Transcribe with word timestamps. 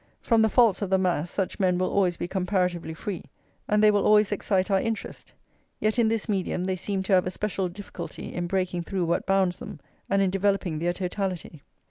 From 0.19 0.41
the 0.41 0.49
faults 0.49 0.81
of 0.81 0.89
the 0.89 0.97
mass 0.97 1.29
such 1.29 1.59
men 1.59 1.77
will 1.77 1.91
always 1.91 2.17
be 2.17 2.27
comparatively 2.27 2.95
free, 2.95 3.25
and 3.67 3.83
they 3.83 3.91
will 3.91 4.03
always 4.03 4.31
excite 4.31 4.71
our 4.71 4.81
interest; 4.81 5.35
yet 5.79 5.99
in 5.99 6.07
this 6.07 6.27
medium 6.27 6.63
they 6.63 6.75
seem 6.75 7.03
to 7.03 7.13
have 7.13 7.27
a 7.27 7.29
special 7.29 7.69
difficulty 7.69 8.33
in 8.33 8.47
breaking 8.47 8.81
through 8.81 9.05
what 9.05 9.27
bounds 9.27 9.57
them, 9.57 9.79
and 10.09 10.19
in 10.23 10.31
developing 10.31 10.79
their 10.79 10.93
totality. 10.93 11.61